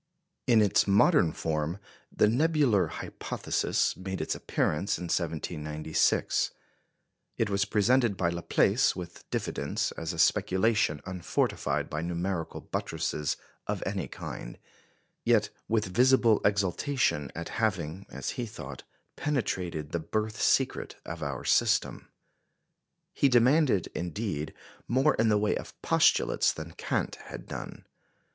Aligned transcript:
In 0.47 0.63
its 0.63 0.87
modern 0.87 1.31
form, 1.31 1.77
the 2.11 2.27
"Nebular 2.27 2.87
Hypothesis" 2.87 3.95
made 3.95 4.19
its 4.19 4.33
appearance 4.33 4.97
in 4.97 5.03
1796. 5.03 6.49
It 7.37 7.51
was 7.51 7.65
presented 7.65 8.17
by 8.17 8.29
Laplace 8.31 8.95
with 8.95 9.29
diffidence, 9.29 9.91
as 9.91 10.11
a 10.11 10.17
speculation 10.17 11.01
unfortified 11.05 11.87
by 11.87 12.01
numerical 12.01 12.61
buttresses 12.61 13.37
of 13.67 13.83
any 13.85 14.07
kind, 14.07 14.57
yet 15.23 15.51
with 15.67 15.85
visible 15.95 16.41
exultation 16.43 17.31
at 17.35 17.49
having, 17.59 18.07
as 18.09 18.31
he 18.31 18.47
thought, 18.47 18.81
penetrated 19.15 19.91
the 19.91 19.99
birth 19.99 20.41
secret 20.41 20.95
of 21.05 21.21
our 21.21 21.45
system. 21.45 22.07
He 23.13 23.29
demanded, 23.29 23.85
indeed, 23.93 24.55
more 24.87 25.13
in 25.13 25.29
the 25.29 25.37
way 25.37 25.55
of 25.55 25.79
postulates 25.83 26.51
than 26.51 26.71
Kant 26.71 27.17
had 27.27 27.45
done. 27.45 27.85